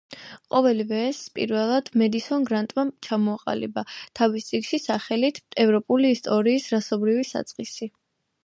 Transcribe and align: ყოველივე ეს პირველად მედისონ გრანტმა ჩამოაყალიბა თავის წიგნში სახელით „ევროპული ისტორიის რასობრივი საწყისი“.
ყოველივე 0.53 1.01
ეს 1.09 1.17
პირველად 1.35 1.91
მედისონ 2.03 2.47
გრანტმა 2.47 2.85
ჩამოაყალიბა 3.07 3.83
თავის 4.21 4.49
წიგნში 4.49 4.81
სახელით 4.87 5.41
„ევროპული 5.67 6.15
ისტორიის 6.17 6.71
რასობრივი 6.77 7.29
საწყისი“. 7.35 7.93